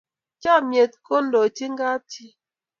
[0.41, 2.35] chamiet ko ndogin kap chii